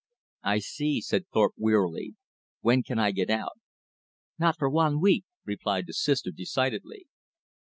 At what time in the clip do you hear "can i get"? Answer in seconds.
2.81-3.29